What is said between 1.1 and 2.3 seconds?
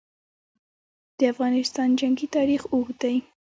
د افغانستان جنګي